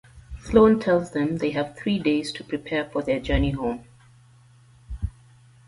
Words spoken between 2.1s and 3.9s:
to prepare for their journey home.